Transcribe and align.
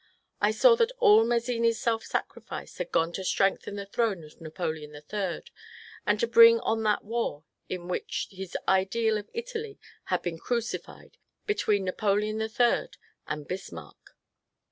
I 0.41 0.49
saw 0.49 0.73
that 0.77 0.91
all 0.97 1.23
Mazzini's 1.23 1.79
self 1.79 2.03
sacrifice 2.05 2.79
had 2.79 2.91
gone 2.91 3.11
to 3.13 3.23
strengthen 3.23 3.75
the 3.75 3.85
throne 3.85 4.23
of 4.23 4.41
Napoleon 4.41 4.95
III, 4.95 5.43
and 6.07 6.19
to 6.19 6.25
bring 6.25 6.59
on 6.61 6.81
that 6.81 7.03
war 7.03 7.43
in 7.69 7.87
which 7.87 8.27
his 8.31 8.57
ideal 8.67 9.19
of 9.19 9.29
Italy 9.31 9.77
had 10.05 10.23
been 10.23 10.39
crucified 10.39 11.17
between 11.45 11.83
Napoleon 11.83 12.41
III 12.41 12.89
and 13.27 13.47
Bis 13.47 13.71
marck. 13.71 14.17